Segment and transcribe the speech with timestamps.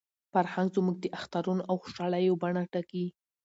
[0.31, 3.05] فرهنګ زموږ د اخترونو او خوشالیو بڼه ټاکي.